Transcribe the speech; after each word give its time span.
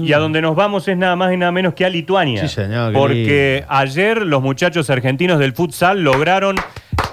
Y 0.00 0.12
a 0.12 0.18
donde 0.18 0.40
nos 0.40 0.54
vamos 0.54 0.86
es 0.86 0.96
nada 0.96 1.16
más 1.16 1.32
y 1.32 1.36
nada 1.36 1.50
menos 1.50 1.74
que 1.74 1.84
a 1.84 1.88
Lituania. 1.88 2.42
Sí, 2.42 2.54
señor, 2.54 2.92
Porque 2.92 3.64
ayer 3.68 4.24
los 4.24 4.40
muchachos 4.40 4.88
argentinos 4.90 5.40
del 5.40 5.54
futsal 5.54 6.04
lograron 6.04 6.54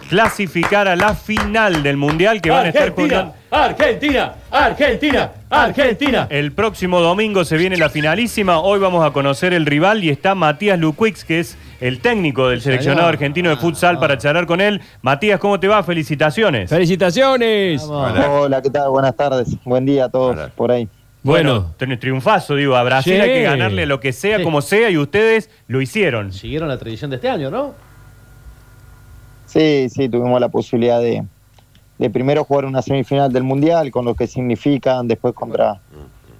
clasificar 0.07 0.87
a 0.87 0.95
la 0.95 1.15
final 1.15 1.81
del 1.81 1.97
Mundial 1.97 2.41
que 2.43 2.51
van 2.51 2.67
a 2.67 2.69
estar 2.69 2.91
jugando. 2.91 3.33
Argentina, 3.49 4.35
Argentina, 4.51 5.31
Argentina. 5.49 6.27
El 6.29 6.51
próximo 6.51 7.01
domingo 7.01 7.43
se 7.43 7.57
viene 7.57 7.75
la 7.75 7.89
finalísima. 7.89 8.59
Hoy 8.59 8.77
vamos 8.77 9.03
a 9.03 9.09
conocer 9.09 9.55
el 9.55 9.65
rival 9.65 10.03
y 10.03 10.11
está 10.11 10.35
Matías 10.35 10.77
Luquix, 10.77 11.25
que 11.25 11.39
es 11.39 11.57
el 11.81 12.01
técnico 12.01 12.49
del 12.49 12.61
seleccionado 12.61 13.07
señor. 13.07 13.13
argentino 13.15 13.49
de 13.49 13.55
futsal, 13.55 13.97
para 13.97 14.19
charlar 14.19 14.45
con 14.45 14.61
él. 14.61 14.79
Matías, 15.01 15.39
¿cómo 15.39 15.59
te 15.59 15.67
va? 15.67 15.81
Felicitaciones. 15.81 16.69
¡Felicitaciones! 16.69 17.81
Hola, 17.81 18.61
¿qué 18.61 18.69
tal? 18.69 18.91
Buenas 18.91 19.15
tardes. 19.15 19.57
Buen 19.63 19.87
día 19.87 20.05
a 20.05 20.09
todos 20.09 20.37
por 20.51 20.71
ahí. 20.71 20.87
Bueno, 21.25 21.73
ten- 21.77 21.99
triunfazo, 21.99 22.55
digo, 22.55 22.75
a 22.75 22.83
Brasil 22.83 23.15
Sí. 23.15 23.19
hay 23.21 23.29
que 23.29 23.41
ganarle 23.43 23.83
a 23.83 23.85
lo 23.87 23.99
que 23.99 24.13
sea, 24.13 24.37
Sí. 24.37 24.43
como 24.43 24.61
sea, 24.61 24.89
y 24.91 24.97
ustedes 24.97 25.49
lo 25.67 25.81
hicieron. 25.81 26.31
Siguieron 26.31 26.67
la 26.69 26.77
tradición 26.77 27.09
de 27.09 27.15
este 27.15 27.29
año, 27.29 27.49
¿no? 27.49 27.73
Sí, 29.47 29.87
sí, 29.89 30.09
tuvimos 30.09 30.39
la 30.39 30.49
posibilidad 30.49 30.99
de, 30.99 31.23
de 31.97 32.09
primero 32.09 32.43
jugar 32.43 32.65
una 32.65 32.81
semifinal 32.81 33.31
del 33.31 33.43
Mundial, 33.43 33.91
con 33.91 34.05
lo 34.05 34.15
que 34.15 34.27
significan, 34.27 35.07
después 35.07 35.33
contra 35.33 35.79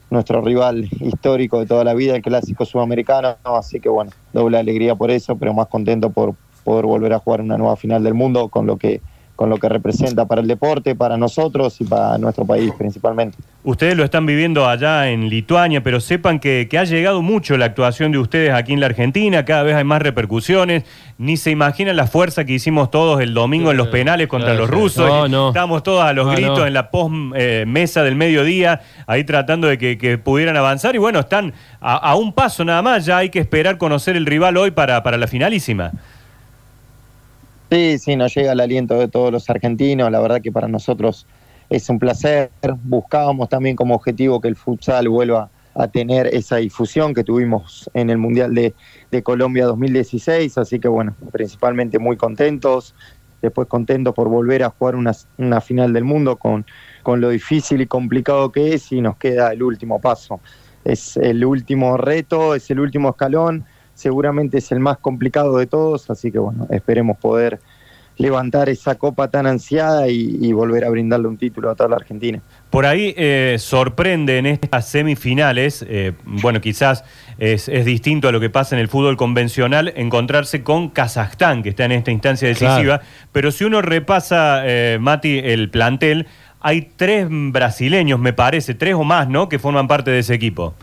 nuestro 0.10 0.42
rival 0.42 0.88
histórico 1.00 1.60
de 1.60 1.66
toda 1.66 1.84
la 1.84 1.94
vida, 1.94 2.16
el 2.16 2.22
clásico 2.22 2.66
sudamericano. 2.66 3.38
Así 3.44 3.80
que 3.80 3.90
bueno, 3.90 4.12
doble 4.34 4.58
alegría 4.58 4.96
por 4.96 5.12
eso, 5.12 5.36
pero 5.36 5.54
más 5.54 5.68
contento 5.68 6.10
por 6.12 6.36
poder 6.64 6.86
volver 6.86 7.14
a 7.14 7.20
jugar 7.20 7.42
una 7.42 7.58
nueva 7.58 7.76
final 7.76 8.04
del 8.04 8.14
mundo, 8.14 8.50
con 8.50 8.66
lo 8.68 8.78
que 8.78 9.02
con 9.36 9.50
lo 9.50 9.58
que 9.58 9.68
representa 9.68 10.24
para 10.26 10.40
el 10.40 10.48
deporte, 10.48 10.96
para 10.96 11.18
nosotros 11.18 11.82
y 11.82 11.84
para 11.84 12.18
nuestro 12.18 12.46
país 12.46 12.72
principalmente. 12.78 13.38
Ustedes 13.68 13.98
lo 13.98 14.04
están 14.04 14.28
viviendo 14.28 14.70
allá 14.70 15.10
en 15.10 15.28
Lituania, 15.28 15.82
pero 15.82 16.00
sepan 16.00 16.40
que, 16.40 16.68
que 16.70 16.78
ha 16.78 16.84
llegado 16.84 17.24
mucho 17.24 17.58
la 17.58 17.66
actuación 17.66 18.12
de 18.12 18.20
ustedes 18.20 18.54
aquí 18.54 18.74
en 18.74 18.80
la 18.80 18.86
Argentina, 18.86 19.44
cada 19.44 19.64
vez 19.64 19.76
hay 19.76 19.84
más 19.84 20.04
repercusiones, 20.04 20.84
ni 21.18 21.36
se 21.36 21.50
imaginan 21.50 21.96
la 21.96 22.06
fuerza 22.06 22.46
que 22.46 22.54
hicimos 22.54 22.92
todos 22.92 23.22
el 23.22 23.34
domingo 23.34 23.72
en 23.72 23.78
los 23.78 23.88
penales 23.88 24.28
contra 24.28 24.54
los 24.54 24.70
rusos. 24.70 25.08
No, 25.08 25.28
no. 25.28 25.48
Estábamos 25.48 25.82
todos 25.82 26.04
a 26.04 26.14
los 26.14 26.28
No, 26.28 26.34
gritos 26.34 26.60
no. 26.60 26.68
en 26.68 26.74
la 26.76 26.92
post 26.92 27.16
eh, 27.36 27.64
mesa 27.66 28.04
del 28.04 28.16
mediodía, 28.16 28.82
ahí 29.08 29.24
tratando 29.24 29.68
de 29.68 29.80
que, 29.80 29.98
que 29.98 30.20
pudieran 30.20 30.56
avanzar 30.58 30.94
y 30.94 31.00
bueno, 31.00 31.20
están 31.20 31.52
a, 31.82 31.96
a 31.96 32.16
un 32.16 32.34
paso 32.34 32.64
nada 32.64 32.84
más, 32.84 33.04
ya 33.04 33.18
hay 33.18 33.30
que 33.30 33.40
esperar 33.40 33.80
conocer 33.80 34.16
el 34.16 34.28
rival 34.28 34.58
hoy 34.58 34.70
para, 34.70 35.02
para 35.02 35.18
la 35.18 35.26
finalísima. 35.26 35.92
Sí, 37.72 37.98
sí, 37.98 38.16
nos 38.16 38.34
llega 38.36 38.52
el 38.52 38.60
aliento 38.60 38.94
de 39.00 39.08
todos 39.08 39.32
los 39.32 39.50
argentinos. 39.50 40.12
La 40.12 40.20
verdad 40.20 40.40
que 40.40 40.52
para 40.52 40.68
nosotros 40.68 41.26
es 41.70 41.90
un 41.90 42.00
placer. 42.00 42.52
Buscábamos 42.84 43.50
también 43.50 43.76
como 43.76 43.96
objetivo 43.96 44.42
que 44.42 44.48
el 44.48 44.56
futsal 44.56 45.10
vuelva 45.10 45.50
a 45.74 45.88
tener 45.88 46.28
esa 46.28 46.58
difusión 46.58 47.14
que 47.14 47.24
tuvimos 47.24 47.90
en 47.94 48.10
el 48.10 48.18
Mundial 48.18 48.56
de, 48.56 48.74
de 49.12 49.24
Colombia 49.24 49.66
2016. 49.66 50.58
Así 50.58 50.80
que 50.80 50.88
bueno, 50.88 51.16
principalmente 51.32 52.00
muy 52.00 52.18
contentos. 52.18 52.96
Después 53.42 53.68
contentos 53.68 54.14
por 54.16 54.30
volver 54.30 54.64
a 54.64 54.70
jugar 54.70 54.96
una, 54.96 55.12
una 55.38 55.62
final 55.62 55.94
del 55.94 56.04
mundo 56.04 56.38
con, 56.38 56.66
con 57.04 57.22
lo 57.22 57.30
difícil 57.30 57.82
y 57.82 57.86
complicado 57.86 58.52
que 58.52 58.74
es 58.74 58.92
y 58.92 59.02
nos 59.02 59.18
queda 59.18 59.52
el 59.52 59.62
último 59.62 60.00
paso. 60.00 60.40
Es 60.84 61.18
el 61.18 61.44
último 61.46 61.98
reto, 61.98 62.56
es 62.56 62.70
el 62.72 62.80
último 62.80 63.10
escalón 63.10 63.66
seguramente 63.96 64.60
es 64.60 64.72
el 64.72 64.80
más 64.80 65.00
complicado 65.00 65.58
de 65.58 65.66
todos, 65.66 66.10
así 66.12 66.32
que 66.32 66.38
bueno, 66.38 66.68
esperemos 66.70 67.18
poder 67.18 67.60
levantar 68.18 68.70
esa 68.70 68.96
copa 68.96 69.30
tan 69.30 69.46
ansiada 69.46 70.08
y, 70.08 70.38
y 70.42 70.54
volver 70.54 70.86
a 70.86 70.90
brindarle 70.90 71.28
un 71.28 71.38
título 71.38 71.70
a 71.70 71.76
toda 71.76 71.90
la 71.90 71.96
Argentina. 71.98 72.42
Por 72.70 72.86
ahí 72.86 73.14
eh, 73.18 73.58
sorprende 73.60 74.38
en 74.38 74.46
estas 74.46 74.88
semifinales, 74.88 75.86
eh, 75.88 76.14
bueno, 76.24 76.62
quizás 76.62 77.04
es, 77.38 77.68
es 77.68 77.86
distinto 77.86 78.28
a 78.28 78.32
lo 78.32 78.40
que 78.40 78.50
pasa 78.50 78.76
en 78.76 78.82
el 78.82 78.88
fútbol 78.88 79.18
convencional, 79.18 79.94
encontrarse 79.96 80.64
con 80.64 80.90
Kazajstán, 80.90 81.64
que 81.64 81.70
está 81.70 81.86
en 81.86 81.92
esta 81.92 82.12
instancia 82.12 82.48
decisiva, 82.48 83.02
pero 83.32 83.52
si 83.52 83.66
uno 83.66 83.82
repasa, 83.82 84.62
eh, 84.66 84.98
Mati, 85.00 85.40
el 85.40 85.70
plantel, 85.70 86.28
hay 86.62 86.90
tres 86.96 87.28
brasileños, 87.30 88.20
me 88.20 88.34
parece, 88.34 88.74
tres 88.74 88.96
o 88.96 89.04
más, 89.04 89.28
¿no?, 89.30 89.50
que 89.50 89.60
forman 89.60 89.88
parte 89.88 90.12
de 90.12 90.20
ese 90.20 90.34
equipo. 90.34 90.74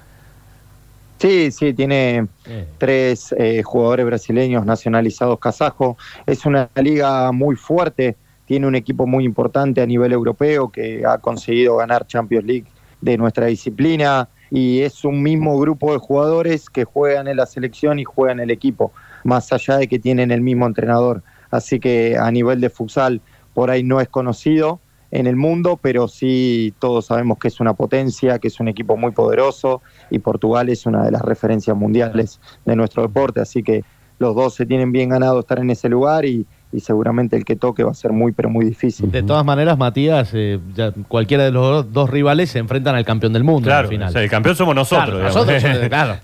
Sí, 1.22 1.53
sí, 1.53 1.72
tiene 1.72 2.27
Eh. 2.49 2.66
tres 2.78 3.33
eh, 3.38 3.62
jugadores 3.62 4.05
brasileños 4.06 4.66
nacionalizados 4.66 5.38
kazajos. 5.38 5.97
Es 6.27 6.44
una 6.47 6.69
liga 6.75 7.31
muy 7.31 7.55
fuerte, 7.55 8.16
tiene 8.44 8.66
un 8.66 8.75
equipo 8.75 9.06
muy 9.06 9.25
importante 9.25 9.81
a 9.81 9.87
nivel 9.87 10.12
europeo 10.12 10.71
que 10.71 11.05
ha 11.06 11.19
conseguido 11.19 11.77
ganar 11.77 12.09
Champions 12.09 12.44
League 12.44 12.66
de 13.00 13.16
nuestra 13.16 13.47
disciplina 13.47 14.28
y 14.50 14.81
es 14.81 15.05
un 15.05 15.22
mismo 15.22 15.56
grupo 15.61 15.93
de 15.93 15.99
jugadores 15.99 16.69
que 16.69 16.82
juegan 16.82 17.28
en 17.28 17.37
la 17.37 17.47
selección 17.47 18.00
y 18.00 18.05
juegan 18.05 18.41
en 18.41 18.44
el 18.44 18.50
equipo, 18.50 18.91
más 19.22 19.53
allá 19.53 19.77
de 19.77 19.87
que 19.87 20.00
tienen 20.00 20.32
el 20.32 20.41
mismo 20.41 20.66
entrenador. 20.66 21.22
Así 21.53 21.78
que 21.78 22.16
a 22.19 22.32
nivel 22.32 22.61
de 22.61 22.69
futsal 22.69 23.21
por 23.55 23.71
ahí 23.71 23.84
no 23.84 24.00
es 24.00 24.09
conocido 24.09 24.81
en 25.12 25.27
el 25.28 25.37
mundo, 25.37 25.78
pero 25.81 26.09
sí 26.09 26.75
todos 26.81 27.06
sabemos 27.06 27.39
que 27.39 27.49
es 27.49 27.61
una 27.61 27.75
potencia, 27.75 28.39
que 28.39 28.49
es 28.49 28.59
un 28.59 28.67
equipo 28.69 28.97
muy 28.97 29.12
poderoso 29.12 29.83
y 30.11 30.19
Portugal 30.19 30.69
es 30.71 30.87
una 30.87 31.05
de 31.05 31.11
las 31.12 31.23
referencias 31.23 31.77
mundiales 31.77 32.41
de 32.65 32.75
nuestro 32.75 33.03
deporte, 33.03 33.41
así 33.41 33.62
que 33.62 33.84
los 34.19 34.34
dos 34.34 34.55
se 34.55 34.67
tienen 34.67 34.91
bien 34.91 35.11
ganado 35.11 35.41
estar 35.41 35.59
en 35.59 35.69
ese 35.71 35.89
lugar 35.89 36.25
y, 36.25 36.47
y 36.73 36.81
seguramente 36.81 37.37
el 37.37 37.45
que 37.45 37.56
toque 37.56 37.83
va 37.84 37.91
a 37.91 37.95
ser 37.95 38.12
muy, 38.12 38.33
pero 38.33 38.49
muy 38.49 38.65
difícil. 38.65 39.11
De 39.11 39.23
todas 39.23 39.45
maneras, 39.45 39.77
Matías, 39.77 40.31
eh, 40.33 40.59
ya 40.75 40.93
cualquiera 41.09 41.44
de 41.44 41.50
los 41.50 41.93
dos- 41.93 42.09
rivales 42.09 42.50
se 42.50 42.59
enfrentan 42.61 42.94
al 42.94 43.05
campeón 43.05 43.33
del 43.33 43.44
mundo 43.44 43.67
Claro, 43.67 43.89
al 43.89 43.89
final. 43.89 44.09
o 44.09 44.12
sea, 44.12 44.23
el 44.23 44.31
campeón 44.31 44.56
somos 44.56 44.75
nosotros. 44.75 45.09
Claro, 45.19 45.25
nosotros, 45.25 45.62
eh, 45.65 45.87
claro. 45.89 46.17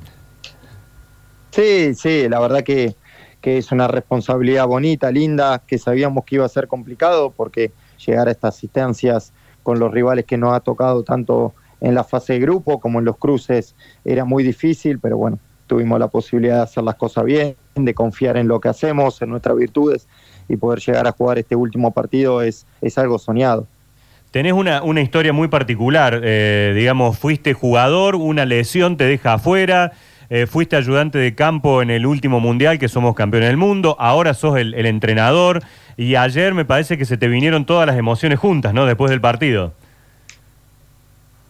Sí, 1.51 1.95
sí, 1.95 2.29
la 2.29 2.41
verdad 2.41 2.63
que, 2.63 2.95
que 3.41 3.59
es 3.59 3.73
una 3.73 3.89
responsabilidad 3.89 4.67
bonita, 4.67 5.11
linda, 5.11 5.63
que 5.67 5.79
sabíamos 5.79 6.25
que 6.25 6.37
iba 6.37 6.45
a 6.47 6.49
ser 6.49 6.69
complicado 6.69 7.33
porque 7.37 7.73
llegar 8.05 8.29
a 8.29 8.31
estas 8.31 8.63
instancias 8.63 9.33
con 9.63 9.79
los 9.79 9.93
rivales 9.93 10.25
que 10.25 10.39
nos 10.39 10.55
ha 10.55 10.61
tocado 10.61 11.03
tanto 11.03 11.55
en 11.81 11.95
la 11.95 12.05
fase 12.05 12.35
de 12.35 12.41
grupo 12.41 12.81
como 12.81 12.99
en 12.99 13.05
los 13.05 13.17
cruces 13.17 13.75
era 14.05 14.25
muy 14.25 14.43
difícil, 14.43 14.99
pero 14.99 15.17
bueno, 15.17 15.39
tuvimos 15.67 16.01
la 16.01 16.09
posibilidad 16.09 16.57
de 16.57 16.63
hacer 16.63 16.83
las 16.83 16.97
cosas 16.97 17.25
bien, 17.25 17.55
de 17.75 17.95
confiar 17.95 18.37
en 18.37 18.49
lo 18.49 18.61
que 18.61 18.69
hacemos, 18.69 19.23
en 19.23 19.31
nuestras 19.31 19.57
virtudes 19.57 20.09
y 20.49 20.57
poder 20.57 20.81
llegar 20.81 21.07
a 21.07 21.13
jugar 21.13 21.39
este 21.39 21.55
último 21.55 21.93
partido 21.93 22.43
es, 22.43 22.67
es 22.81 22.99
algo 22.99 23.19
soñado. 23.19 23.67
Tenés 24.31 24.53
una, 24.53 24.83
una 24.83 25.01
historia 25.01 25.33
muy 25.33 25.49
particular, 25.49 26.21
eh, 26.23 26.73
digamos, 26.77 27.19
fuiste 27.19 27.55
jugador, 27.55 28.15
una 28.15 28.45
lesión 28.45 28.97
te 28.97 29.05
deja 29.05 29.35
afuera, 29.35 29.93
eh, 30.29 30.47
fuiste 30.47 30.77
ayudante 30.77 31.17
de 31.19 31.35
campo 31.35 31.81
en 31.81 31.91
el 31.91 32.05
último 32.05 32.39
mundial 32.39 32.79
que 32.79 32.89
somos 32.89 33.15
campeones 33.15 33.49
del 33.49 33.57
mundo, 33.57 33.97
ahora 33.99 34.35
sos 34.35 34.59
el 34.59 34.75
entrenador 34.85 35.63
y 35.99 36.15
ayer 36.15 36.55
me 36.55 36.65
parece 36.65 36.97
que 36.97 37.05
se 37.05 37.17
te 37.17 37.27
vinieron 37.27 37.67
todas 37.67 37.85
las 37.85 37.99
emociones 37.99 38.39
juntas, 38.39 38.73
¿no? 38.73 38.87
Después 38.87 39.11
del 39.11 39.21
partido. 39.21 39.73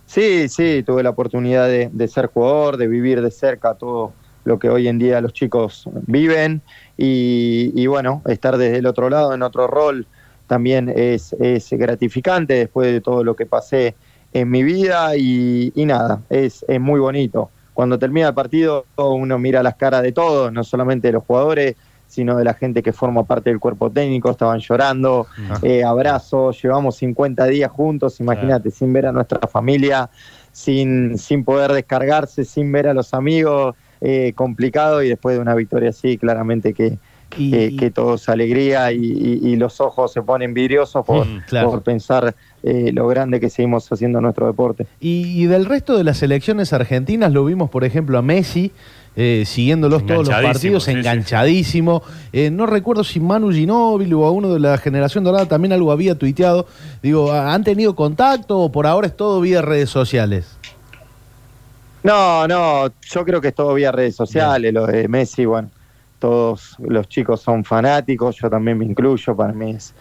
Sí, 0.07 0.49
sí, 0.49 0.83
tuve 0.87 1.03
la 1.03 1.11
oportunidad 1.11 1.69
de, 1.69 2.09
ser 2.09 2.29
jugador, 2.29 2.79
de 2.79 2.89
vivir 2.89 3.21
de 3.21 3.31
cerca 3.31 3.75
todo 3.75 4.15
lo 4.47 4.59
que 4.59 4.71
hoy 4.71 4.89
en 4.89 4.99
día 4.99 5.21
los 5.21 5.35
chicos 5.35 5.85
viven 6.07 6.63
y, 6.97 7.87
bueno, 7.89 8.23
estar 8.27 8.57
desde 8.57 8.79
el 8.79 8.87
otro 8.87 9.11
lado 9.11 9.35
en 9.35 9.43
otro 9.43 9.67
rol 9.67 10.07
también 10.47 10.91
es, 10.97 11.37
gratificante 11.71 12.55
después 12.55 12.91
de 12.91 13.03
todo 13.03 13.23
lo 13.25 13.37
que 13.37 13.45
pasé 13.45 13.97
en 14.33 14.49
mi 14.49 14.63
vida 14.63 15.15
y, 15.15 15.73
y 15.75 15.85
nada, 15.85 16.23
es, 16.31 16.65
es 16.67 16.81
muy 16.81 17.01
bonito. 17.01 17.51
Cuando 17.75 17.99
termina 17.99 18.29
el 18.29 18.35
partido 18.35 18.87
uno 18.97 19.39
mira 19.39 19.63
las 19.63 19.75
caras 19.75 20.03
de 20.03 20.13
todos, 20.13 20.51
no 20.51 20.65
solamente 20.65 21.09
de 21.09 21.13
los 21.13 21.25
jugadores, 21.25 21.77
sino 22.09 22.37
de 22.37 22.43
la 22.45 22.55
gente 22.55 22.83
que 22.83 22.93
forma 22.93 23.25
parte 23.25 23.51
del 23.51 23.61
cuerpo 23.61 23.91
técnico, 23.93 24.31
estaban 24.31 24.59
llorando, 24.59 25.29
eh, 25.63 25.85
abrazos, 25.85 26.61
llevamos 26.61 26.97
50 26.97 27.45
días 27.47 27.71
juntos, 27.71 28.19
imagínate, 28.19 28.71
sin 28.73 28.93
ver 28.93 29.07
a 29.07 29.13
nuestra 29.13 29.47
familia, 29.47 30.11
sin, 30.51 31.19
sin 31.19 31.45
poder 31.45 31.73
descargarse, 31.73 32.45
sin 32.45 32.73
ver 32.73 32.89
a 32.89 32.95
los 32.95 33.15
amigos, 33.15 33.77
eh, 34.01 34.33
complicado 34.35 35.03
y 35.03 35.09
después 35.09 35.37
de 35.37 35.43
una 35.43 35.55
victoria 35.55 35.91
así, 35.91 36.19
claramente 36.19 36.73
que, 36.75 36.99
Y- 37.37 37.51
que, 37.51 37.77
que 37.77 37.91
todo 37.91 38.15
es 38.15 38.27
alegría 38.29 38.91
y, 38.91 39.01
y- 39.05 39.41
y 39.51 39.57
los 39.57 39.81
ojos 39.83 40.13
se 40.13 40.23
ponen 40.23 40.55
vidriosos 40.55 41.05
por, 41.05 41.27
Mm, 41.27 41.41
claro. 41.47 41.71
por 41.71 41.83
pensar 41.83 42.35
eh, 42.63 42.91
lo 42.93 43.07
grande 43.07 43.39
que 43.39 43.51
seguimos 43.51 43.87
haciendo 43.93 44.21
nuestro 44.21 44.47
deporte. 44.47 44.87
Y, 44.99 45.43
y 45.43 45.47
del 45.47 45.67
resto 45.67 45.97
de 45.99 46.05
las 46.05 46.17
selecciones 46.19 46.73
argentinas 46.73 47.31
lo 47.33 47.45
vimos, 47.45 47.69
por 47.71 47.85
ejemplo, 47.85 48.17
a 48.19 48.23
Messi. 48.23 48.73
Eh, 49.21 49.43
siguiéndolos 49.45 50.07
todos 50.07 50.29
los 50.29 50.41
partidos, 50.41 50.85
sí, 50.85 50.93
sí. 50.93 50.97
enganchadísimo. 50.97 52.05
Eh, 52.33 52.53
no 52.53 52.67
recuerdo 52.67 53.03
si 53.03 53.19
Manu 53.19 53.51
Ginóbili 53.51 54.15
o 54.15 54.25
a 54.25 54.31
uno 54.31 54.55
de 54.55 54.61
la 54.61 54.79
generación 54.79 55.25
dorada 55.25 55.47
también 55.47 55.73
algo 55.73 55.91
había 55.91 56.17
tuiteado. 56.17 56.69
Digo, 57.03 57.33
¿han 57.33 57.65
tenido 57.65 57.97
contacto 57.97 58.61
o 58.61 58.71
por 58.71 58.87
ahora 58.87 59.09
es 59.09 59.17
todo 59.17 59.41
vía 59.41 59.61
redes 59.61 59.91
sociales? 59.91 60.57
No, 62.05 62.47
no, 62.47 62.93
yo 63.11 63.25
creo 63.25 63.41
que 63.41 63.49
es 63.49 63.55
todo 63.57 63.75
vía 63.75 63.91
redes 63.91 64.15
sociales, 64.15 64.73
lo 64.73 64.87
de 64.87 65.09
Messi, 65.09 65.47
bueno, 65.47 65.69
todos 66.21 66.77
los 66.79 67.09
chicos 67.09 67.41
son 67.41 67.65
fanáticos, 67.65 68.37
yo 68.37 68.49
también 68.49 68.79
me 68.79 68.85
incluyo, 68.85 69.35
para 69.35 69.53
mí 69.53 69.73
es 69.73 69.95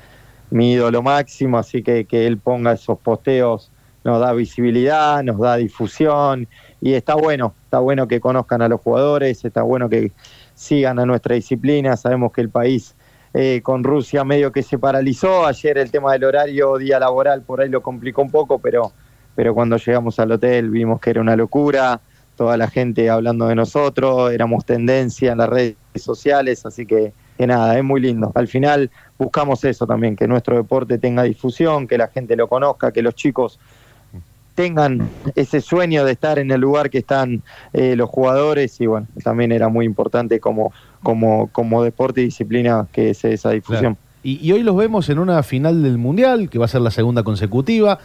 mi 0.51 0.73
ídolo 0.73 1.01
máximo, 1.01 1.57
así 1.57 1.81
que 1.81 2.05
que 2.05 2.27
él 2.27 2.37
ponga 2.37 2.73
esos 2.73 2.99
posteos 2.99 3.71
nos 4.07 4.21
da 4.21 4.31
visibilidad, 4.31 5.21
nos 5.21 5.37
da 5.37 5.57
difusión 5.57 6.47
y 6.79 6.93
está 6.93 7.13
bueno, 7.15 7.53
está 7.65 7.79
bueno 7.79 8.07
que 8.07 8.21
conozcan 8.21 8.61
a 8.61 8.69
los 8.69 8.79
jugadores, 8.79 9.43
está 9.43 9.63
bueno 9.63 9.89
que 9.89 10.13
sigan 10.55 10.97
a 10.97 11.05
nuestra 11.05 11.35
disciplina, 11.35 11.97
sabemos 11.97 12.31
que 12.31 12.39
el 12.39 12.49
país 12.49 12.95
eh, 13.33 13.59
con 13.61 13.83
Rusia 13.83 14.23
medio 14.23 14.53
que 14.53 14.63
se 14.63 14.79
paralizó, 14.79 15.45
ayer 15.45 15.77
el 15.77 15.91
tema 15.91 16.13
del 16.13 16.23
horario 16.23 16.77
día 16.77 17.01
laboral 17.01 17.41
por 17.41 17.59
ahí 17.59 17.67
lo 17.67 17.81
complicó 17.81 18.21
un 18.21 18.31
poco, 18.31 18.59
pero, 18.59 18.93
pero 19.35 19.53
cuando 19.53 19.75
llegamos 19.75 20.17
al 20.21 20.31
hotel 20.31 20.69
vimos 20.69 21.01
que 21.01 21.09
era 21.09 21.19
una 21.19 21.35
locura, 21.35 21.99
toda 22.37 22.55
la 22.55 22.69
gente 22.69 23.09
hablando 23.09 23.47
de 23.47 23.55
nosotros, 23.55 24.31
éramos 24.31 24.63
tendencia 24.63 25.33
en 25.33 25.39
las 25.39 25.49
redes 25.49 25.75
sociales, 25.95 26.65
así 26.65 26.85
que, 26.85 27.11
que 27.37 27.45
nada, 27.45 27.77
es 27.77 27.83
muy 27.83 27.99
lindo. 27.99 28.31
Al 28.35 28.47
final 28.47 28.89
buscamos 29.17 29.65
eso 29.65 29.85
también, 29.85 30.15
que 30.15 30.27
nuestro 30.27 30.55
deporte 30.55 30.97
tenga 30.97 31.23
difusión, 31.23 31.87
que 31.87 31.97
la 31.97 32.07
gente 32.07 32.37
lo 32.37 32.47
conozca, 32.47 32.93
que 32.93 33.01
los 33.01 33.15
chicos 33.15 33.59
tengan 34.57 35.07
ese 35.35 35.61
sueño 35.61 36.03
de 36.03 36.13
estar 36.13 36.39
en 36.39 36.49
el 36.49 36.59
lugar 36.59 36.89
que 36.89 36.97
están 36.97 37.43
eh, 37.73 37.95
los 37.95 38.09
jugadores 38.09 38.81
y 38.81 38.87
bueno, 38.87 39.05
también 39.23 39.51
era 39.51 39.69
muy 39.69 39.85
importante 39.85 40.39
como, 40.39 40.73
como, 41.03 41.47
como 41.51 41.83
deporte 41.83 42.21
y 42.21 42.25
disciplina 42.25 42.87
que 42.91 43.11
es 43.11 43.23
esa 43.23 43.51
difusión. 43.51 43.97
Y, 44.23 44.43
y 44.43 44.51
hoy 44.53 44.63
los 44.63 44.75
vemos 44.75 45.09
en 45.09 45.19
una 45.19 45.43
final 45.43 45.83
del 45.83 45.99
Mundial, 45.99 46.49
que 46.49 46.57
va 46.57 46.65
a 46.65 46.67
ser 46.67 46.81
la 46.81 46.89
segunda 46.89 47.21
consecutiva, 47.21 47.99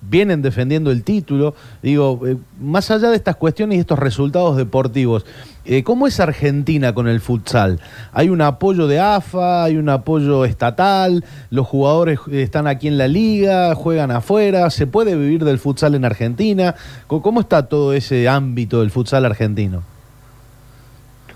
vienen 0.00 0.42
defendiendo 0.42 0.90
el 0.90 1.04
título. 1.04 1.54
Digo, 1.82 2.20
eh, 2.26 2.36
más 2.60 2.90
allá 2.90 3.10
de 3.10 3.16
estas 3.16 3.36
cuestiones 3.36 3.76
y 3.76 3.80
estos 3.80 3.98
resultados 3.98 4.56
deportivos, 4.56 5.24
eh, 5.64 5.82
¿cómo 5.82 6.06
es 6.06 6.18
Argentina 6.20 6.94
con 6.94 7.08
el 7.08 7.20
futsal? 7.20 7.80
¿Hay 8.12 8.30
un 8.30 8.40
apoyo 8.40 8.86
de 8.86 9.00
AFA? 9.00 9.64
¿Hay 9.64 9.76
un 9.76 9.88
apoyo 9.88 10.44
estatal? 10.44 11.24
¿Los 11.50 11.66
jugadores 11.66 12.20
están 12.32 12.66
aquí 12.66 12.88
en 12.88 12.98
la 12.98 13.08
liga? 13.08 13.74
¿Juegan 13.74 14.10
afuera? 14.10 14.70
¿Se 14.70 14.86
puede 14.86 15.14
vivir 15.14 15.44
del 15.44 15.58
futsal 15.58 15.94
en 15.94 16.04
Argentina? 16.04 16.74
¿Cómo 17.06 17.22
cómo 17.22 17.40
está 17.40 17.68
todo 17.68 17.92
ese 17.92 18.26
ámbito 18.26 18.80
del 18.80 18.90
futsal 18.90 19.26
argentino? 19.26 19.82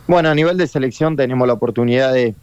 Bueno, 0.06 0.30
a 0.30 0.34
nivel 0.34 0.56
de 0.56 0.66
selección 0.66 1.16
tenemos 1.16 1.46
la 1.46 1.52
oportunidad 1.52 2.12
de, 2.12 2.34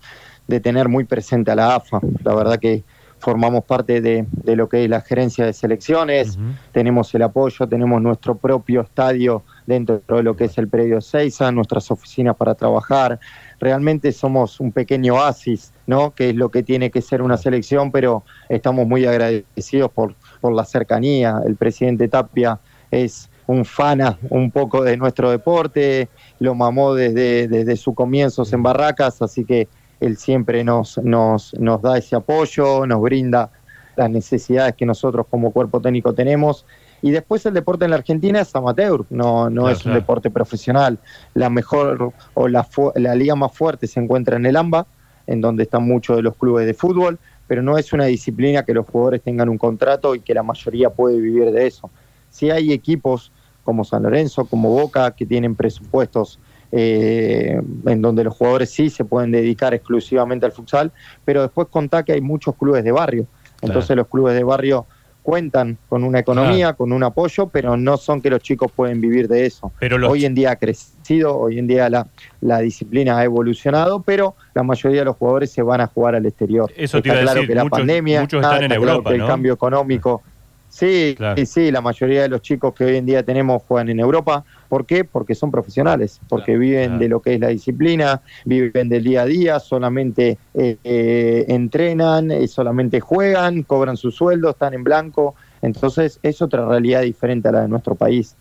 de 0.47 0.59
tener 0.59 0.87
muy 0.87 1.03
presente 1.03 1.49
a 1.51 1.55
la 1.55 1.75
AFA. 1.75 1.99
La 2.23 2.35
verdad 2.35 2.59
que 2.59 2.83
formamos 3.19 3.63
parte 3.65 4.01
de, 4.01 4.25
de 4.31 4.55
lo 4.55 4.67
que 4.67 4.83
es 4.83 4.89
la 4.89 5.01
gerencia 5.01 5.45
de 5.45 5.53
selecciones, 5.53 6.37
tenemos 6.71 7.13
el 7.13 7.21
apoyo, 7.21 7.67
tenemos 7.67 8.01
nuestro 8.01 8.35
propio 8.35 8.81
estadio 8.81 9.43
dentro 9.67 10.01
de 10.07 10.23
lo 10.23 10.35
que 10.35 10.45
es 10.45 10.57
el 10.57 10.67
predio 10.67 11.01
Seiza, 11.01 11.51
nuestras 11.51 11.91
oficinas 11.91 12.35
para 12.35 12.55
trabajar. 12.55 13.19
Realmente 13.59 14.11
somos 14.11 14.59
un 14.59 14.71
pequeño 14.71 15.15
oasis, 15.15 15.73
¿no? 15.85 16.11
Que 16.11 16.29
es 16.29 16.35
lo 16.35 16.49
que 16.49 16.63
tiene 16.63 16.89
que 16.89 17.01
ser 17.01 17.21
una 17.21 17.37
selección, 17.37 17.91
pero 17.91 18.23
estamos 18.47 18.87
muy 18.87 19.05
agradecidos 19.05 19.91
por, 19.91 20.15
por 20.39 20.53
la 20.53 20.65
cercanía. 20.65 21.41
El 21.45 21.55
presidente 21.55 22.07
Tapia 22.07 22.59
es 22.89 23.29
un 23.49 23.65
fana 23.65 24.17
un 24.29 24.51
poco 24.51 24.83
de 24.83 24.95
nuestro 24.95 25.31
deporte, 25.31 26.07
lo 26.39 26.53
mamó 26.53 26.93
desde, 26.93 27.47
desde 27.47 27.75
sus 27.77 27.95
comienzos 27.95 28.53
en 28.53 28.61
Barracas, 28.61 29.23
así 29.23 29.43
que 29.43 29.67
él 29.99 30.17
siempre 30.17 30.63
nos, 30.63 30.97
nos, 30.99 31.53
nos 31.55 31.81
da 31.81 31.97
ese 31.97 32.15
apoyo, 32.15 32.85
nos 32.85 33.01
brinda 33.01 33.51
las 33.95 34.09
necesidades 34.09 34.75
que 34.75 34.85
nosotros 34.85 35.25
como 35.29 35.51
cuerpo 35.51 35.81
técnico 35.81 36.13
tenemos. 36.13 36.65
Y 37.01 37.11
después 37.11 37.45
el 37.45 37.53
deporte 37.53 37.85
en 37.85 37.91
la 37.91 37.97
Argentina 37.97 38.41
es 38.41 38.53
amateur, 38.55 39.05
no, 39.09 39.49
no 39.49 39.61
Claro, 39.63 39.69
es 39.69 39.77
un 39.79 39.83
claro. 39.83 39.99
deporte 39.99 40.29
profesional. 40.29 40.99
La 41.33 41.49
mejor 41.49 42.13
o 42.33 42.47
la, 42.47 42.67
la 42.95 43.15
liga 43.15 43.35
más 43.35 43.53
fuerte 43.53 43.87
se 43.87 43.99
encuentra 43.99 44.37
en 44.37 44.45
el 44.45 44.55
AMBA, 44.55 44.85
en 45.27 45.41
donde 45.41 45.63
están 45.63 45.83
muchos 45.83 46.17
de 46.17 46.23
los 46.23 46.35
clubes 46.35 46.65
de 46.65 46.73
fútbol, 46.73 47.19
pero 47.47 47.61
no 47.61 47.77
es 47.77 47.93
una 47.93 48.05
disciplina 48.05 48.63
que 48.63 48.73
los 48.73 48.85
jugadores 48.87 49.21
tengan 49.21 49.49
un 49.49 49.57
contrato 49.57 50.15
y 50.15 50.19
que 50.21 50.33
la 50.33 50.43
mayoría 50.43 50.89
puede 50.89 51.19
vivir 51.19 51.51
de 51.51 51.67
eso. 51.67 51.89
Si 52.29 52.51
hay 52.51 52.71
equipos 52.73 53.31
como 53.63 53.83
San 53.83 54.03
Lorenzo, 54.03 54.45
como 54.45 54.69
Boca, 54.69 55.11
que 55.11 55.25
tienen 55.25 55.55
presupuestos 55.55 56.39
eh, 56.71 57.59
en 57.85 58.01
donde 58.01 58.23
los 58.23 58.35
jugadores 58.35 58.69
sí 58.69 58.89
se 58.89 59.03
pueden 59.05 59.31
dedicar 59.31 59.73
exclusivamente 59.73 60.45
al 60.45 60.51
futsal, 60.51 60.91
pero 61.25 61.41
después 61.41 61.67
contá 61.69 62.03
que 62.03 62.13
hay 62.13 62.21
muchos 62.21 62.55
clubes 62.55 62.83
de 62.83 62.91
barrio. 62.91 63.25
Entonces 63.61 63.95
los 63.95 64.07
clubes 64.07 64.35
de 64.35 64.43
barrio 64.43 64.85
cuentan 65.21 65.77
con 65.89 66.03
una 66.03 66.19
economía, 66.19 66.73
con 66.73 66.91
un 66.93 67.03
apoyo, 67.03 67.47
pero 67.49 67.75
no 67.77 67.97
son 67.97 68.21
que 68.21 68.29
los 68.29 68.41
chicos 68.41 68.71
pueden 68.71 69.01
vivir 69.01 69.27
de 69.27 69.45
eso. 69.45 69.71
Pero 69.79 69.97
los 69.97 70.09
Hoy 70.11 70.25
en 70.25 70.33
día 70.33 70.51
ha 70.51 70.55
crecido, 70.55 71.37
hoy 71.37 71.59
en 71.59 71.67
día 71.67 71.89
la, 71.89 72.07
la 72.41 72.59
disciplina 72.59 73.17
ha 73.17 73.23
evolucionado, 73.25 74.01
pero 74.01 74.35
la 74.55 74.63
mayoría 74.63 74.99
de 75.01 75.05
los 75.05 75.17
jugadores 75.17 75.51
se 75.51 75.61
van 75.61 75.81
a 75.81 75.87
jugar 75.87 76.15
al 76.15 76.25
exterior. 76.25 76.71
Eso 76.75 77.01
te 77.01 77.09
está 77.09 77.13
iba 77.13 77.19
a 77.19 77.21
claro 77.23 77.35
decir, 77.41 77.47
que 77.49 77.55
la 77.55 77.63
muchos- 77.63 77.79
pandemia, 77.79 78.21
muchos 78.21 78.41
están 78.41 78.57
en 78.57 78.63
está 78.71 78.75
claro 78.77 78.91
Europa, 78.91 79.11
el 79.13 79.25
cambio 79.27 79.53
económico. 79.53 80.23
Sí, 80.69 81.15
Claro. 81.17 81.35
sí, 81.37 81.45
sí, 81.45 81.71
la 81.71 81.81
mayoría 81.81 82.21
de 82.21 82.29
los 82.29 82.41
chicos 82.41 82.73
que 82.75 82.85
hoy 82.85 82.95
en 82.97 83.05
día 83.05 83.23
tenemos 83.23 83.63
juegan 83.67 83.89
en 83.89 83.99
Europa. 83.99 84.43
¿Por 84.69 84.85
qué? 84.85 85.03
Porque 85.03 85.33
son 85.35 85.49
profesionales, 85.51 86.19
porque 86.29 86.57
viven 86.57 86.85
Claro. 86.85 86.99
de 86.99 87.07
lo 87.09 87.19
que 87.21 87.33
es 87.33 87.39
la 87.39 87.47
disciplina, 87.47 88.21
viven 88.45 88.87
del 88.87 89.03
día 89.03 89.23
a 89.23 89.25
día, 89.25 89.59
solamente 89.59 90.37
eh, 90.53 90.77
eh, 90.83 91.45
entrenan, 91.47 92.29
eh, 92.31 92.47
solamente 92.47 92.99
juegan, 92.99 93.63
cobran 93.63 93.97
su 93.97 94.11
sueldo, 94.11 94.51
están 94.51 94.73
en 94.75 94.83
blanco. 94.83 95.35
Entonces 95.61 96.19
es 96.23 96.41
otra 96.41 96.65
realidad 96.67 97.01
diferente 97.01 97.49
a 97.49 97.51
la 97.51 97.61
de 97.61 97.67
nuestro 97.67 97.95
país. 97.95 98.35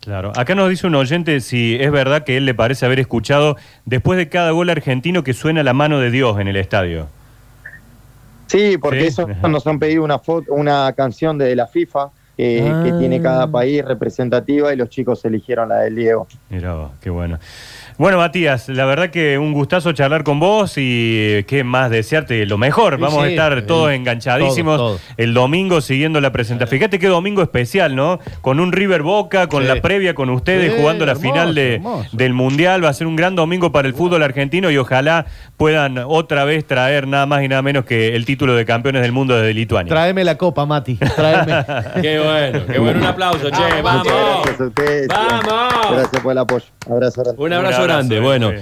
Claro. 0.00 0.32
Acá 0.36 0.54
nos 0.54 0.68
dice 0.70 0.86
un 0.86 0.94
oyente 0.96 1.40
si 1.40 1.76
es 1.80 1.92
verdad 1.92 2.24
que 2.24 2.36
él 2.36 2.44
le 2.46 2.54
parece 2.54 2.86
haber 2.86 2.98
escuchado 2.98 3.56
después 3.84 4.16
de 4.18 4.28
cada 4.28 4.50
gol 4.50 4.70
argentino 4.70 5.22
que 5.22 5.32
suena 5.32 5.62
la 5.62 5.74
mano 5.74 5.98
de 6.00 6.10
Dios 6.10 6.40
en 6.40 6.48
el 6.48 6.56
estadio. 6.56 7.06
Sí, 8.52 8.76
porque 8.78 9.00
Sí. 9.00 9.06
eso 9.06 9.26
nos 9.48 9.66
han 9.66 9.78
pedido 9.78 10.04
una 10.04 10.18
foto, 10.18 10.52
una 10.52 10.92
canción 10.92 11.38
de 11.38 11.56
la 11.56 11.66
FIFA 11.66 12.10
eh, 12.38 12.68
Ah. 12.72 12.82
que 12.84 12.92
tiene 12.92 13.20
cada 13.20 13.50
país 13.50 13.84
representativa 13.84 14.72
y 14.72 14.76
los 14.76 14.88
chicos 14.88 15.24
eligieron 15.24 15.68
la 15.68 15.76
del 15.80 15.94
Diego. 15.96 16.26
Mira 16.50 16.74
vos, 16.74 16.90
qué 17.00 17.10
bueno. 17.10 17.38
Bueno, 17.98 18.16
Matías, 18.16 18.68
la 18.70 18.86
verdad 18.86 19.10
que 19.10 19.38
un 19.38 19.52
gustazo 19.52 19.92
charlar 19.92 20.24
con 20.24 20.40
vos 20.40 20.78
y 20.78 21.16
eh, 21.18 21.44
qué 21.46 21.62
más 21.62 21.90
desearte 21.90 22.46
lo 22.46 22.56
mejor. 22.56 22.96
Sí, 22.96 23.02
Vamos 23.02 23.22
a 23.22 23.28
estar 23.28 23.52
el- 23.52 23.66
todos 23.66 23.92
enganchadísimos 23.92 24.78
todos, 24.78 25.00
todos. 25.00 25.14
el 25.18 25.34
domingo 25.34 25.80
siguiendo 25.82 26.20
la 26.20 26.32
presentación. 26.32 26.78
Fíjate 26.78 26.98
qué 26.98 27.08
domingo 27.08 27.42
especial, 27.42 27.94
¿no? 27.94 28.18
Con 28.40 28.60
un 28.60 28.72
River 28.72 29.02
Boca, 29.02 29.46
con 29.46 29.62
Sí. 29.62 29.68
la 29.68 29.80
previa 29.82 30.14
con 30.14 30.30
ustedes 30.30 30.72
Sí, 30.72 30.78
jugando 30.80 31.04
la 31.04 31.12
hermoso, 31.12 31.28
final 31.32 31.54
de- 31.54 31.74
hermoso. 31.74 32.16
del 32.16 32.32
Mundial. 32.32 32.82
Va 32.82 32.88
a 32.88 32.92
ser 32.94 33.06
un 33.06 33.14
gran 33.14 33.36
domingo 33.36 33.70
para 33.72 33.86
el 33.86 33.94
fútbol 33.94 34.22
argentino 34.22 34.70
y 34.70 34.78
ojalá 34.78 35.26
puedan 35.58 35.98
otra 35.98 36.44
vez 36.44 36.66
traer 36.66 37.06
nada 37.06 37.26
más 37.26 37.42
y 37.44 37.48
nada 37.48 37.60
menos 37.62 37.84
que 37.84 38.16
el 38.16 38.24
título 38.24 38.54
de 38.56 38.64
campeones 38.64 39.02
del 39.02 39.12
mundo 39.12 39.36
desde 39.36 39.52
Lituania. 39.52 39.90
Tráeme 39.90 40.24
la 40.24 40.38
copa, 40.38 40.64
Mati. 40.64 40.96
Tráeme. 40.96 41.52
Qué 42.02 42.18
bueno, 42.24 42.66
qué 42.66 42.78
bueno. 42.78 43.00
Un 43.00 43.06
aplauso, 43.06 43.50
che. 43.50 43.82
Vamos. 43.82 44.04
Gracias 44.04 44.60
a 44.60 44.64
ustedes. 44.64 45.08
Vamos. 45.08 45.72
Gracias 45.92 46.22
por 46.22 46.32
el 46.32 46.38
apoyo. 46.38 46.66
Abrazo 46.90 47.22
grande. 47.22 47.42
Un 47.42 47.52
abrazo 47.52 47.68
Un 47.68 47.74
abrazo, 47.74 47.82
grande. 47.82 48.20
Bueno. 48.20 48.52